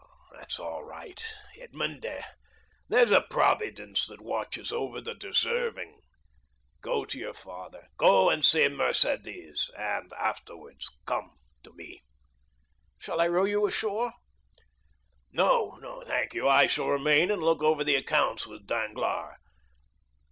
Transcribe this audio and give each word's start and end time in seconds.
"That's 0.35 0.57
all 0.57 0.83
right, 0.83 1.23
Edmond. 1.59 2.03
There's 2.89 3.11
a 3.11 3.21
providence 3.21 4.07
that 4.07 4.19
watches 4.19 4.71
over 4.71 4.99
the 4.99 5.13
deserving. 5.13 6.01
Go 6.81 7.05
to 7.05 7.19
your 7.19 7.35
father; 7.35 7.85
go 7.97 8.31
and 8.31 8.43
see 8.43 8.61
Mercédès, 8.61 9.69
and 9.77 10.11
afterwards 10.13 10.89
come 11.05 11.37
to 11.61 11.71
me." 11.73 12.01
"Shall 12.97 13.21
I 13.21 13.27
row 13.27 13.45
you 13.45 13.67
ashore?" 13.67 14.13
"No, 15.33 16.03
thank 16.07 16.33
you; 16.33 16.47
I 16.49 16.65
shall 16.65 16.89
remain 16.89 17.29
and 17.29 17.43
look 17.43 17.61
over 17.61 17.83
the 17.83 17.95
accounts 17.95 18.47
with 18.47 18.65
Danglars. 18.65 19.35